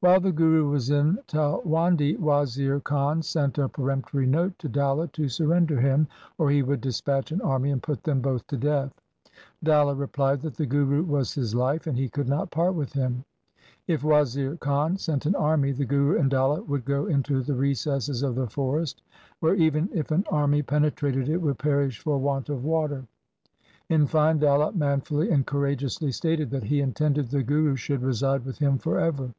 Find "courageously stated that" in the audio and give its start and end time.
25.46-26.64